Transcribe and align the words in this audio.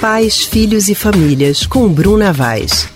Pais, 0.00 0.44
Filhos 0.44 0.90
e 0.90 0.94
Famílias, 0.94 1.66
com 1.66 1.88
Bruna 1.88 2.30
Vaz. 2.30 2.92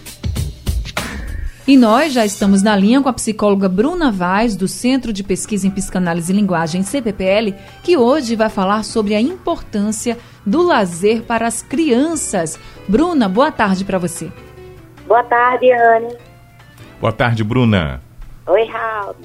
E 1.66 1.74
nós 1.76 2.12
já 2.12 2.26
estamos 2.26 2.62
na 2.62 2.76
linha 2.76 3.00
com 3.00 3.08
a 3.08 3.12
psicóloga 3.12 3.70
Bruna 3.70 4.12
Vaz, 4.12 4.54
do 4.54 4.68
Centro 4.68 5.10
de 5.10 5.24
Pesquisa 5.24 5.66
em 5.66 5.70
Psicanálise 5.70 6.30
e 6.30 6.36
Linguagem, 6.36 6.82
CPPL, 6.82 7.54
que 7.82 7.96
hoje 7.96 8.36
vai 8.36 8.50
falar 8.50 8.84
sobre 8.84 9.14
a 9.14 9.20
importância 9.20 10.18
do 10.44 10.62
lazer 10.62 11.22
para 11.22 11.46
as 11.46 11.62
crianças. 11.62 12.60
Bruna, 12.86 13.28
boa 13.28 13.50
tarde 13.50 13.82
para 13.84 13.98
você. 13.98 14.30
Boa 15.06 15.22
tarde, 15.24 15.72
Anne. 15.72 16.14
Boa 17.00 17.12
tarde, 17.12 17.42
Bruna. 17.42 18.02
Oi, 18.46 18.64
Raul. 18.64 19.16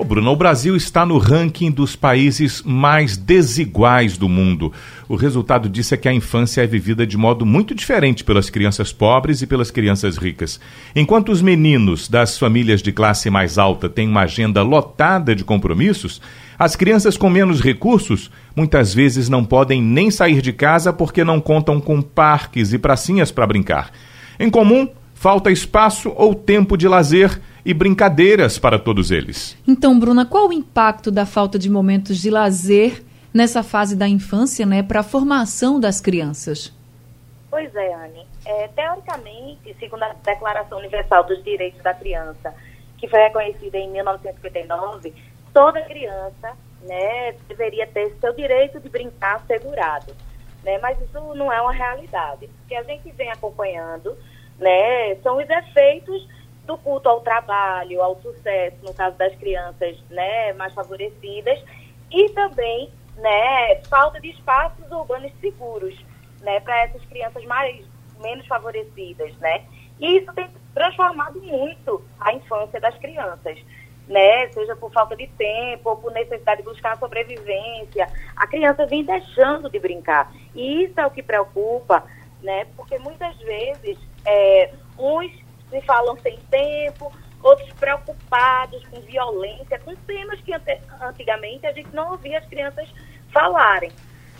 Ô 0.00 0.04
Bruno, 0.04 0.30
o 0.30 0.36
Brasil 0.36 0.76
está 0.76 1.04
no 1.04 1.18
ranking 1.18 1.72
dos 1.72 1.96
países 1.96 2.62
mais 2.62 3.16
desiguais 3.16 4.16
do 4.16 4.28
mundo. 4.28 4.72
O 5.08 5.16
resultado 5.16 5.68
disso 5.68 5.92
é 5.92 5.96
que 5.96 6.08
a 6.08 6.12
infância 6.12 6.62
é 6.62 6.68
vivida 6.68 7.04
de 7.04 7.16
modo 7.16 7.44
muito 7.44 7.74
diferente 7.74 8.22
pelas 8.22 8.48
crianças 8.48 8.92
pobres 8.92 9.42
e 9.42 9.46
pelas 9.46 9.72
crianças 9.72 10.16
ricas. 10.16 10.60
Enquanto 10.94 11.32
os 11.32 11.42
meninos 11.42 12.08
das 12.08 12.38
famílias 12.38 12.80
de 12.80 12.92
classe 12.92 13.28
mais 13.28 13.58
alta 13.58 13.88
têm 13.88 14.06
uma 14.06 14.20
agenda 14.20 14.62
lotada 14.62 15.34
de 15.34 15.42
compromissos, 15.42 16.22
as 16.56 16.76
crianças 16.76 17.16
com 17.16 17.28
menos 17.28 17.60
recursos 17.60 18.30
muitas 18.54 18.94
vezes 18.94 19.28
não 19.28 19.44
podem 19.44 19.82
nem 19.82 20.12
sair 20.12 20.40
de 20.40 20.52
casa 20.52 20.92
porque 20.92 21.24
não 21.24 21.40
contam 21.40 21.80
com 21.80 22.00
parques 22.00 22.72
e 22.72 22.78
pracinhas 22.78 23.32
para 23.32 23.48
brincar. 23.48 23.90
Em 24.38 24.48
comum, 24.48 24.88
falta 25.12 25.50
espaço 25.50 26.12
ou 26.14 26.36
tempo 26.36 26.76
de 26.76 26.86
lazer 26.86 27.40
e 27.68 27.74
brincadeiras 27.74 28.58
para 28.58 28.78
todos 28.78 29.10
eles. 29.10 29.54
Então, 29.68 30.00
Bruna, 30.00 30.24
qual 30.24 30.48
o 30.48 30.52
impacto 30.54 31.10
da 31.10 31.26
falta 31.26 31.58
de 31.58 31.68
momentos 31.68 32.16
de 32.16 32.30
lazer 32.30 33.04
nessa 33.32 33.62
fase 33.62 33.94
da 33.94 34.08
infância, 34.08 34.64
né, 34.64 34.82
para 34.82 35.00
a 35.00 35.02
formação 35.02 35.78
das 35.78 36.00
crianças? 36.00 36.74
Pois 37.50 37.74
é, 37.76 37.92
Anne. 37.92 38.26
É, 38.46 38.68
teoricamente, 38.68 39.76
segundo 39.78 40.02
a 40.02 40.14
Declaração 40.24 40.78
Universal 40.78 41.24
dos 41.24 41.44
Direitos 41.44 41.82
da 41.82 41.92
Criança, 41.92 42.54
que 42.96 43.06
foi 43.06 43.20
reconhecida 43.20 43.76
em 43.76 43.90
1959, 43.90 45.12
toda 45.52 45.82
criança 45.82 46.56
né, 46.80 47.34
deveria 47.48 47.86
ter 47.86 48.16
seu 48.18 48.32
direito 48.32 48.80
de 48.80 48.88
brincar 48.88 49.36
assegurado. 49.36 50.16
Né? 50.64 50.78
Mas 50.78 50.98
isso 51.02 51.20
não 51.34 51.52
é 51.52 51.60
uma 51.60 51.72
realidade. 51.72 52.46
O 52.46 52.66
que 52.66 52.74
a 52.74 52.82
gente 52.82 53.10
vem 53.12 53.30
acompanhando 53.30 54.16
né, 54.58 55.16
são 55.16 55.36
os 55.36 55.50
efeitos 55.50 56.37
do 56.68 56.76
culto 56.76 57.08
ao 57.08 57.22
trabalho, 57.22 58.02
ao 58.02 58.20
sucesso, 58.20 58.76
no 58.82 58.92
caso 58.92 59.16
das 59.16 59.34
crianças 59.36 59.98
né, 60.10 60.52
mais 60.52 60.74
favorecidas, 60.74 61.58
e 62.12 62.28
também 62.30 62.92
né, 63.16 63.76
falta 63.88 64.20
de 64.20 64.28
espaços 64.28 64.88
urbanos 64.90 65.32
seguros 65.40 65.98
né, 66.42 66.60
para 66.60 66.84
essas 66.84 67.02
crianças 67.06 67.42
mais 67.46 67.82
menos 68.20 68.46
favorecidas. 68.46 69.34
Né? 69.38 69.64
E 69.98 70.18
isso 70.18 70.30
tem 70.34 70.46
transformado 70.74 71.40
muito 71.40 72.04
a 72.20 72.34
infância 72.34 72.78
das 72.78 72.96
crianças. 72.98 73.58
Né, 74.06 74.48
seja 74.52 74.74
por 74.74 74.90
falta 74.90 75.14
de 75.14 75.26
tempo 75.26 75.90
ou 75.90 75.96
por 75.96 76.10
necessidade 76.12 76.62
de 76.62 76.68
buscar 76.68 76.98
sobrevivência, 76.98 78.10
a 78.34 78.46
criança 78.46 78.86
vem 78.86 79.04
deixando 79.04 79.68
de 79.68 79.78
brincar. 79.78 80.32
E 80.54 80.84
isso 80.84 80.98
é 80.98 81.06
o 81.06 81.10
que 81.10 81.22
preocupa, 81.22 82.02
né, 82.42 82.66
porque 82.74 82.98
muitas 82.98 83.36
vezes 83.36 83.98
é, 84.24 84.72
uns 84.98 85.30
falam 85.88 86.18
sem 86.18 86.36
tempo, 86.50 87.10
outros 87.42 87.72
preocupados 87.72 88.86
com 88.88 89.00
violência, 89.00 89.78
com 89.78 89.96
temas 89.96 90.38
que 90.42 90.52
antigamente 91.00 91.66
a 91.66 91.72
gente 91.72 91.88
não 91.94 92.12
ouvia 92.12 92.38
as 92.38 92.44
crianças 92.44 92.86
falarem. 93.32 93.90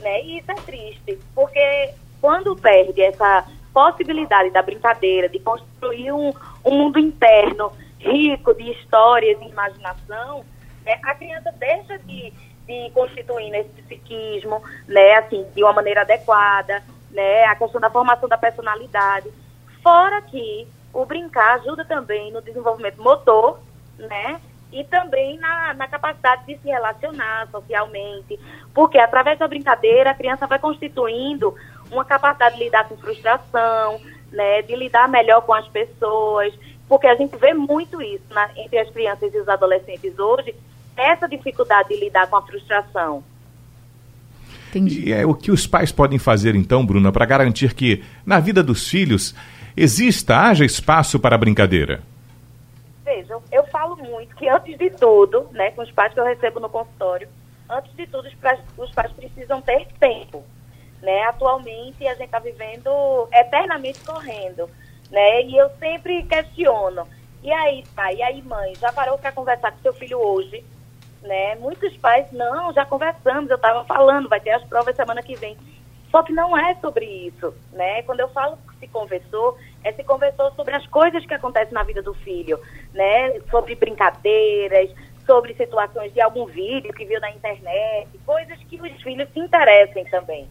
Né? 0.01 0.23
E 0.23 0.39
isso 0.39 0.53
é 0.53 0.55
triste, 0.55 1.19
porque 1.35 1.95
quando 2.21 2.55
perde 2.55 3.01
essa 3.01 3.47
possibilidade 3.73 4.51
da 4.51 4.61
brincadeira, 4.61 5.29
de 5.29 5.39
construir 5.39 6.13
um, 6.13 6.33
um 6.65 6.71
mundo 6.71 6.99
interno 6.99 7.73
rico 7.99 8.55
de 8.55 8.71
histórias 8.73 9.41
e 9.41 9.49
imaginação, 9.49 10.45
né, 10.85 11.01
a 11.03 11.15
criança 11.15 11.53
deixa 11.59 11.99
de, 11.99 12.33
de 12.67 12.91
constituir 12.93 13.51
nesse 13.51 13.71
psiquismo, 13.83 14.63
né, 14.87 15.15
assim, 15.15 15.47
de 15.55 15.63
uma 15.63 15.73
maneira 15.73 16.03
adequada, 16.03 16.83
né, 17.11 17.45
a 17.45 17.57
questão 17.57 17.81
da 17.81 17.91
formação 17.91 18.29
da 18.29 18.39
personalidade. 18.39 19.31
Fora 19.83 20.21
que 20.23 20.67
o 20.93 21.05
brincar 21.05 21.55
ajuda 21.55 21.85
também 21.85 22.33
no 22.33 22.43
desenvolvimento 22.43 23.03
motor, 23.03 23.59
né? 23.99 24.41
E 24.73 24.85
também 24.85 25.39
na, 25.39 25.75
na 25.75 25.89
capacidade 25.89 26.47
de 26.47 26.59
se 26.59 26.69
relacionar 26.69 27.49
socialmente, 27.51 28.39
porque 28.75 28.99
através 28.99 29.39
da 29.39 29.49
brincadeira 29.49 30.11
a 30.11 30.15
criança 30.15 30.47
vai 30.47 30.59
constituindo 30.59 31.55
uma 31.91 32.05
capacidade 32.05 32.57
de 32.57 32.65
lidar 32.65 32.87
com 32.87 32.97
frustração, 32.97 34.01
né, 34.31 34.61
de 34.63 34.77
lidar 34.77 35.09
melhor 35.09 35.41
com 35.43 35.55
as 35.55 35.67
pessoas, 35.69 36.53
porque 36.87 37.07
a 37.07 37.15
gente 37.15 37.37
vê 37.37 37.55
muito 37.55 38.01
isso 38.03 38.25
na, 38.31 38.51
entre 38.57 38.79
as 38.79 38.91
crianças 38.91 39.33
e 39.33 39.39
os 39.39 39.49
adolescentes 39.49 40.19
hoje, 40.19 40.55
essa 40.97 41.27
dificuldade 41.27 41.89
de 41.89 41.97
lidar 41.97 42.27
com 42.27 42.37
a 42.37 42.43
frustração. 42.43 43.23
Entendi. 44.69 45.09
E 45.09 45.13
é 45.13 45.25
o 45.25 45.35
que 45.35 45.51
os 45.51 45.67
pais 45.67 45.91
podem 45.91 46.19
fazer 46.19 46.55
então, 46.55 46.85
Bruna, 46.85 47.11
para 47.11 47.25
garantir 47.25 47.73
que 47.75 48.05
na 48.27 48.39
vida 48.39 48.63
dos 48.63 48.89
filhos 48.89 49.35
exista, 49.83 50.37
haja 50.37 50.65
espaço 50.65 51.19
para 51.19 51.39
brincadeira? 51.39 52.03
Veja, 53.05 53.39
eu 53.51 53.65
falo 53.69 53.97
muito 53.97 54.35
que 54.37 54.49
antes 54.49 54.77
de 54.77 54.91
tudo, 54.91 55.49
né, 55.53 55.71
com 55.71 55.83
os 55.83 55.91
pais 55.91 56.13
que 56.13 56.21
eu 56.21 56.25
recebo 56.25 56.61
no 56.61 56.69
consultório, 56.69 57.29
antes 57.69 57.95
de 57.95 58.07
tudo 58.07 58.29
os 58.29 58.35
pais, 58.35 58.61
os 58.77 58.91
pais 58.91 59.13
precisam 59.13 59.61
ter 59.61 59.87
tempo. 59.99 60.45
Né? 61.03 61.23
Atualmente 61.25 62.07
a 62.07 62.15
gente 62.15 62.25
está 62.25 62.39
vivendo 62.39 62.91
eternamente 63.33 64.01
correndo. 64.01 64.69
Né? 65.11 65.43
E 65.43 65.57
eu 65.57 65.71
sempre 65.79 66.23
questiono. 66.25 67.07
E 67.43 67.53
aí, 67.53 67.85
pai, 67.95 68.17
e 68.17 68.23
aí, 68.23 68.43
mãe, 68.43 68.75
já 68.75 68.93
parou 68.93 69.17
para 69.17 69.33
conversar 69.33 69.71
com 69.73 69.79
seu 69.79 69.93
filho 69.93 70.19
hoje? 70.19 70.65
Né? 71.23 71.55
Muitos 71.57 71.97
pais, 71.97 72.27
não, 72.33 72.73
já 72.73 72.85
conversamos, 72.85 73.49
eu 73.49 73.57
estava 73.57 73.85
falando, 73.85 74.29
vai 74.29 74.41
ter 74.41 74.51
as 74.51 74.65
provas 74.65 74.97
semana 74.97 75.23
que 75.23 75.37
vem. 75.37 75.57
Só 76.11 76.23
que 76.23 76.33
não 76.33 76.57
é 76.57 76.75
sobre 76.77 77.05
isso, 77.05 77.55
né? 77.73 78.03
Quando 78.03 78.21
eu 78.21 78.29
falo 78.31 78.57
que 78.57 78.79
se 78.79 78.89
conversou, 78.89 79.59
é 79.85 79.93
se 79.93 80.03
conversou 80.03 80.51
sobre 80.53 80.75
as 80.75 80.87
coisas 80.87 81.25
que 81.25 81.35
acontecem 81.35 81.75
na 81.75 81.83
vida 81.83 82.03
do 82.03 82.15
filho, 82.15 82.59
né? 82.95 83.39
Sobre 83.51 83.75
brincadeiras, 83.75 84.91
sobre 85.27 85.55
situações 85.55 86.13
de 86.15 86.21
algum 86.21 86.47
vídeo 86.47 86.95
que 86.95 87.05
viu 87.05 87.21
na 87.21 87.31
internet, 87.31 88.09
coisas 88.25 88.59
que 88.65 88.81
os 88.81 89.03
filhos 89.03 89.29
se 89.33 89.39
interessem 89.39 90.05
também, 90.07 90.49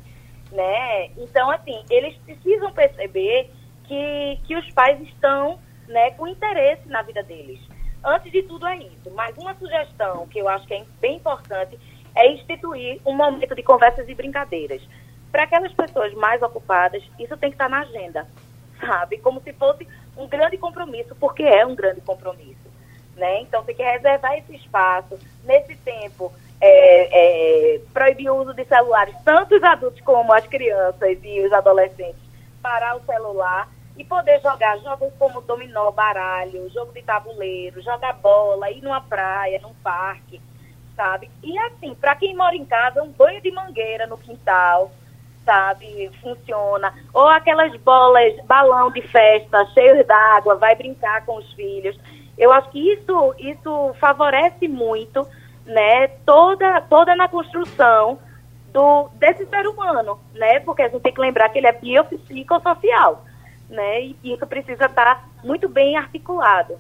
né? 0.52 1.08
Então, 1.18 1.50
assim, 1.50 1.84
eles 1.90 2.16
precisam 2.18 2.72
perceber 2.72 3.50
que, 3.86 4.40
que 4.46 4.56
os 4.56 4.70
pais 4.72 5.02
estão, 5.02 5.60
né, 5.88 6.12
com 6.12 6.28
interesse 6.28 6.88
na 6.88 7.02
vida 7.02 7.24
deles. 7.24 7.60
Antes 8.04 8.32
de 8.32 8.44
tudo 8.44 8.68
é 8.68 8.78
isso. 8.78 9.10
Mas 9.16 9.36
uma 9.38 9.56
sugestão 9.56 10.28
que 10.28 10.38
eu 10.40 10.48
acho 10.48 10.68
que 10.68 10.76
é 10.76 10.86
bem 11.02 11.16
importante 11.16 11.80
é 12.16 12.32
instituir 12.32 13.02
um 13.06 13.16
momento 13.16 13.56
de 13.56 13.64
conversas 13.64 14.08
e 14.08 14.14
brincadeiras 14.14 14.82
para 15.38 15.44
aquelas 15.44 15.72
pessoas 15.72 16.12
mais 16.16 16.42
ocupadas, 16.42 17.04
isso 17.20 17.38
tem 17.38 17.52
que 17.52 17.54
estar 17.54 17.70
na 17.70 17.82
agenda, 17.82 18.28
sabe? 18.82 19.20
Como 19.20 19.40
se 19.40 19.54
fosse 19.54 19.88
um 20.18 20.28
grande 20.28 20.58
compromisso, 20.58 21.16
porque 21.20 21.44
é 21.44 21.64
um 21.64 21.76
grande 21.76 22.02
compromisso. 22.02 22.68
Né? 23.16 23.42
Então 23.42 23.64
tem 23.64 23.76
que 23.76 23.84
reservar 23.84 24.36
esse 24.36 24.56
espaço, 24.56 25.16
nesse 25.44 25.76
tempo, 25.76 26.34
é, 26.60 27.76
é, 27.76 27.80
proibir 27.94 28.32
o 28.32 28.36
uso 28.38 28.52
de 28.56 28.66
celulares, 28.66 29.16
tanto 29.24 29.56
os 29.56 29.62
adultos 29.62 30.02
como 30.02 30.34
as 30.34 30.48
crianças 30.48 31.20
e 31.22 31.46
os 31.46 31.54
adolescentes, 31.54 32.20
parar 32.60 32.96
o 32.96 33.06
celular 33.06 33.70
e 33.96 34.04
poder 34.04 34.42
jogar 34.42 34.80
jogos 34.80 35.14
como 35.20 35.42
dominó, 35.42 35.92
baralho, 35.92 36.68
jogo 36.72 36.92
de 36.94 37.04
tabuleiro, 37.04 37.80
jogar 37.84 38.14
bola, 38.14 38.72
ir 38.72 38.82
numa 38.82 39.02
praia, 39.02 39.60
num 39.62 39.76
parque, 39.84 40.42
sabe? 40.96 41.30
E 41.44 41.56
assim, 41.60 41.94
para 41.94 42.16
quem 42.16 42.36
mora 42.36 42.56
em 42.56 42.66
casa, 42.66 43.04
um 43.04 43.12
banho 43.12 43.40
de 43.40 43.52
mangueira 43.52 44.08
no 44.08 44.18
quintal, 44.18 44.92
sabe, 45.48 46.12
funciona. 46.22 46.94
Ou 47.14 47.26
aquelas 47.30 47.74
bolas, 47.78 48.36
balão 48.46 48.92
de 48.92 49.02
festa, 49.02 49.66
cheios 49.74 50.06
d'água, 50.06 50.56
vai 50.56 50.76
brincar 50.76 51.26
com 51.26 51.38
os 51.38 51.54
filhos. 51.54 51.98
Eu 52.38 52.52
acho 52.52 52.70
que 52.70 52.94
isso, 52.94 53.34
isso 53.40 53.96
favorece 53.98 54.68
muito, 54.68 55.26
né, 55.66 56.10
toda, 56.26 56.82
toda 56.82 57.16
na 57.16 57.30
construção 57.30 58.20
do, 58.74 59.10
desse 59.16 59.46
ser 59.46 59.66
humano, 59.66 60.20
né, 60.34 60.60
porque 60.60 60.84
a 60.84 60.90
gente 60.90 61.02
tem 61.02 61.14
que 61.14 61.22
lembrar 61.22 61.50
que 61.50 61.58
ele 61.58 61.68
é 61.68 61.72
biopsicossocial, 61.72 63.26
né, 63.70 64.02
e 64.02 64.18
isso 64.24 64.46
precisa 64.46 64.86
estar 64.86 65.28
muito 65.44 65.68
bem 65.68 65.98
articulado. 65.98 66.78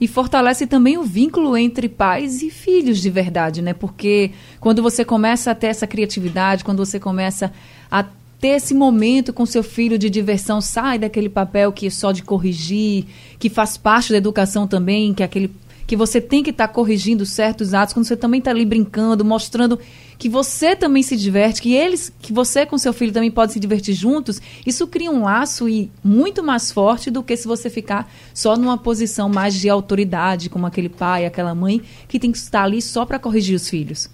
E 0.00 0.06
fortalece 0.06 0.66
também 0.66 0.98
o 0.98 1.02
vínculo 1.02 1.56
entre 1.56 1.88
pais 1.88 2.42
e 2.42 2.50
filhos 2.50 3.00
de 3.00 3.08
verdade, 3.08 3.62
né? 3.62 3.72
Porque 3.72 4.30
quando 4.60 4.82
você 4.82 5.04
começa 5.04 5.50
a 5.50 5.54
ter 5.54 5.68
essa 5.68 5.86
criatividade, 5.86 6.64
quando 6.64 6.84
você 6.84 7.00
começa 7.00 7.50
a 7.90 8.04
ter 8.38 8.48
esse 8.48 8.74
momento 8.74 9.32
com 9.32 9.46
seu 9.46 9.62
filho 9.62 9.98
de 9.98 10.10
diversão, 10.10 10.60
sai 10.60 10.98
daquele 10.98 11.30
papel 11.30 11.72
que 11.72 11.86
é 11.86 11.90
só 11.90 12.12
de 12.12 12.22
corrigir, 12.22 13.06
que 13.38 13.48
faz 13.48 13.78
parte 13.78 14.12
da 14.12 14.18
educação 14.18 14.66
também, 14.66 15.14
que 15.14 15.22
é 15.22 15.26
aquele 15.26 15.50
que 15.86 15.96
você 15.96 16.20
tem 16.20 16.42
que 16.42 16.50
estar 16.50 16.66
tá 16.66 16.74
corrigindo 16.74 17.24
certos 17.24 17.72
atos, 17.72 17.94
quando 17.94 18.06
você 18.06 18.16
também 18.16 18.38
está 18.38 18.50
ali 18.50 18.64
brincando, 18.64 19.24
mostrando 19.24 19.78
que 20.18 20.28
você 20.28 20.74
também 20.74 21.02
se 21.02 21.16
diverte, 21.16 21.62
que 21.62 21.74
eles, 21.74 22.10
que 22.20 22.32
você 22.32 22.66
com 22.66 22.76
seu 22.76 22.92
filho 22.92 23.12
também 23.12 23.30
pode 23.30 23.52
se 23.52 23.60
divertir 23.60 23.94
juntos, 23.94 24.40
isso 24.66 24.86
cria 24.88 25.10
um 25.10 25.24
laço 25.24 25.68
e 25.68 25.90
muito 26.02 26.42
mais 26.42 26.72
forte 26.72 27.10
do 27.10 27.22
que 27.22 27.36
se 27.36 27.46
você 27.46 27.70
ficar 27.70 28.10
só 28.34 28.56
numa 28.56 28.78
posição 28.78 29.28
mais 29.28 29.54
de 29.54 29.68
autoridade, 29.68 30.50
como 30.50 30.66
aquele 30.66 30.88
pai, 30.88 31.24
aquela 31.24 31.54
mãe 31.54 31.80
que 32.08 32.18
tem 32.18 32.32
que 32.32 32.38
estar 32.38 32.64
ali 32.64 32.82
só 32.82 33.04
para 33.04 33.18
corrigir 33.18 33.54
os 33.54 33.68
filhos. 33.68 34.10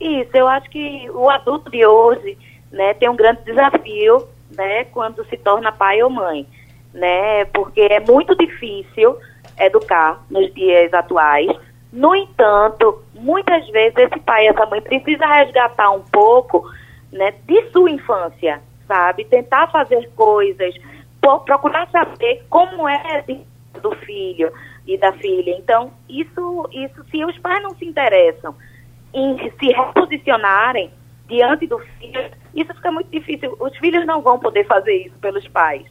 Isso, 0.00 0.30
eu 0.34 0.46
acho 0.48 0.68
que 0.68 1.08
o 1.10 1.30
adulto 1.30 1.70
de 1.70 1.84
hoje, 1.86 2.36
né, 2.70 2.94
tem 2.94 3.08
um 3.08 3.16
grande 3.16 3.42
desafio, 3.44 4.26
né, 4.56 4.84
quando 4.84 5.24
se 5.26 5.36
torna 5.36 5.72
pai 5.72 6.02
ou 6.02 6.10
mãe, 6.10 6.46
né, 6.92 7.44
porque 7.46 7.80
é 7.80 8.00
muito 8.00 8.36
difícil 8.36 9.16
educar 9.58 10.24
nos 10.30 10.52
dias 10.54 10.92
atuais. 10.92 11.50
No 11.92 12.14
entanto, 12.14 13.02
muitas 13.14 13.68
vezes 13.68 13.96
esse 13.96 14.18
pai 14.20 14.46
essa 14.46 14.66
mãe 14.66 14.80
precisa 14.80 15.26
resgatar 15.26 15.90
um 15.90 16.02
pouco 16.02 16.64
né, 17.12 17.34
de 17.46 17.70
sua 17.70 17.90
infância, 17.90 18.60
sabe? 18.88 19.24
Tentar 19.24 19.68
fazer 19.70 20.10
coisas, 20.16 20.74
procurar 21.20 21.88
saber 21.90 22.44
como 22.48 22.88
é 22.88 23.24
do 23.80 23.94
filho 23.96 24.52
e 24.86 24.96
da 24.96 25.12
filha. 25.12 25.54
Então, 25.58 25.92
isso, 26.08 26.68
isso 26.72 27.04
se 27.10 27.24
os 27.24 27.38
pais 27.38 27.62
não 27.62 27.74
se 27.74 27.84
interessam 27.84 28.54
em 29.12 29.50
se 29.58 29.66
reposicionarem 29.66 30.90
diante 31.28 31.66
do 31.66 31.78
filho, 31.78 32.30
isso 32.54 32.74
fica 32.74 32.90
muito 32.90 33.10
difícil. 33.10 33.56
Os 33.60 33.76
filhos 33.78 34.06
não 34.06 34.22
vão 34.22 34.38
poder 34.38 34.66
fazer 34.66 35.06
isso 35.06 35.14
pelos 35.20 35.46
pais. 35.48 35.84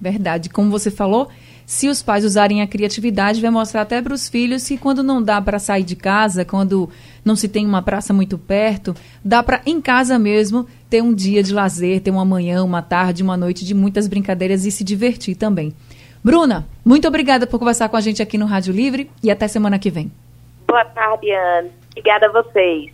Verdade. 0.00 0.48
Como 0.48 0.70
você 0.70 0.90
falou, 0.90 1.28
se 1.70 1.88
os 1.88 2.02
pais 2.02 2.24
usarem 2.24 2.62
a 2.62 2.66
criatividade, 2.66 3.40
vai 3.40 3.48
mostrar 3.48 3.82
até 3.82 4.02
para 4.02 4.12
os 4.12 4.28
filhos 4.28 4.66
que 4.66 4.76
quando 4.76 5.04
não 5.04 5.22
dá 5.22 5.40
para 5.40 5.60
sair 5.60 5.84
de 5.84 5.94
casa, 5.94 6.44
quando 6.44 6.90
não 7.24 7.36
se 7.36 7.48
tem 7.48 7.64
uma 7.64 7.80
praça 7.80 8.12
muito 8.12 8.36
perto, 8.36 8.92
dá 9.24 9.40
para 9.40 9.60
em 9.64 9.80
casa 9.80 10.18
mesmo 10.18 10.66
ter 10.90 11.00
um 11.00 11.14
dia 11.14 11.44
de 11.44 11.54
lazer, 11.54 12.00
ter 12.00 12.10
uma 12.10 12.24
manhã, 12.24 12.64
uma 12.64 12.82
tarde, 12.82 13.22
uma 13.22 13.36
noite 13.36 13.64
de 13.64 13.72
muitas 13.72 14.08
brincadeiras 14.08 14.64
e 14.66 14.70
se 14.72 14.82
divertir 14.82 15.36
também. 15.36 15.72
Bruna, 16.24 16.66
muito 16.84 17.06
obrigada 17.06 17.46
por 17.46 17.60
conversar 17.60 17.88
com 17.88 17.96
a 17.96 18.00
gente 18.00 18.20
aqui 18.20 18.36
no 18.36 18.46
Rádio 18.46 18.74
Livre 18.74 19.08
e 19.22 19.30
até 19.30 19.46
semana 19.46 19.78
que 19.78 19.92
vem. 19.92 20.10
Boa 20.66 20.84
tarde, 20.86 21.30
Ana. 21.30 21.68
Obrigada 21.92 22.26
a 22.26 22.32
vocês. 22.32 22.90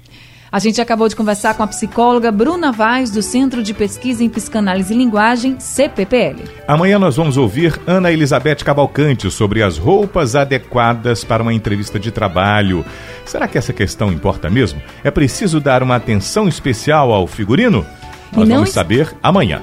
A 0.51 0.59
gente 0.59 0.81
acabou 0.81 1.09
de 1.09 1.17
conversar 1.17 1.55
com 1.55 1.63
a 1.63 1.67
psicóloga 1.67 2.31
Bruna 2.31 2.71
Vaz, 2.71 3.11
do 3.11 3.21
Centro 3.21 3.63
de 3.63 3.75
Pesquisa 3.75 4.23
em 4.23 4.29
Psicanálise 4.29 4.95
e 4.95 4.97
Linguagem, 4.97 5.59
CPPL. 5.59 6.45
Amanhã 6.69 6.99
nós 6.99 7.17
vamos 7.17 7.37
ouvir 7.37 7.81
Ana 7.87 8.13
Elizabeth 8.13 8.57
Cavalcante 8.57 9.31
sobre 9.31 9.63
as 9.63 9.77
roupas 9.77 10.37
adequadas 10.37 11.25
para 11.25 11.43
uma 11.43 11.53
entrevista 11.53 11.99
de 11.99 12.11
trabalho. 12.11 12.85
Será 13.25 13.49
que 13.49 13.59
essa 13.59 13.73
questão 13.73 14.13
importa 14.13 14.49
mesmo? 14.49 14.81
É 15.03 15.11
preciso 15.11 15.61
dar 15.61 15.83
uma 15.83 15.97
atenção 15.97 16.47
especial 16.47 17.13
ao 17.13 17.27
figurino? 17.27 17.85
Nós 18.33 18.49
vamos 18.49 18.71
saber 18.71 19.15
amanhã. 19.23 19.63